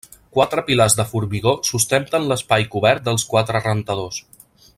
Quatre 0.35 0.61
pilars 0.69 0.95
de 0.99 1.05
formigó 1.11 1.53
sustenten 1.71 2.27
l'espai 2.33 2.67
cobert 2.77 3.07
dels 3.11 3.27
quatre 3.35 3.63
rentadors. 3.69 4.23